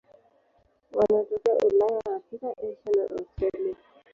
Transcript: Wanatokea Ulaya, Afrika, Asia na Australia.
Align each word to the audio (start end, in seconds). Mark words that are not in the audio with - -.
Wanatokea 0.95 1.55
Ulaya, 1.65 2.01
Afrika, 2.15 2.47
Asia 2.61 3.03
na 3.09 3.15
Australia. 3.17 3.75